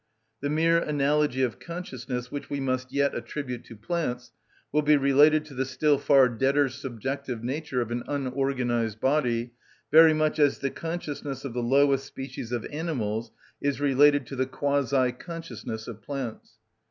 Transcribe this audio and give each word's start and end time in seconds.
The 0.41 0.49
mere 0.49 0.79
analogy 0.79 1.43
of 1.43 1.59
consciousness 1.59 2.31
which 2.31 2.49
we 2.49 2.59
must 2.59 2.91
yet 2.91 3.13
attribute 3.13 3.63
to 3.65 3.75
plants 3.75 4.31
will 4.71 4.81
be 4.81 4.97
related 4.97 5.45
to 5.45 5.53
the 5.53 5.63
still 5.63 5.99
far 5.99 6.27
deader 6.27 6.69
subjective 6.69 7.43
nature 7.43 7.81
of 7.81 7.91
an 7.91 8.01
unorganised 8.07 8.99
body, 8.99 9.51
very 9.91 10.15
much 10.15 10.39
as 10.39 10.57
the 10.57 10.71
consciousness 10.71 11.45
of 11.45 11.53
the 11.53 11.61
lowest 11.61 12.07
species 12.07 12.51
of 12.51 12.65
animals 12.71 13.29
is 13.61 13.79
related 13.79 14.25
to 14.25 14.35
the 14.35 14.47
quasi 14.47 15.11
consciousness 15.11 15.87
of 15.87 16.01
plants. 16.01 16.55